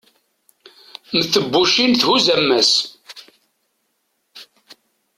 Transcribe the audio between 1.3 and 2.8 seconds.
tebbucin thuzz ammas